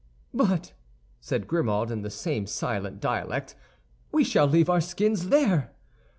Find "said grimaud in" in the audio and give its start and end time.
1.19-2.01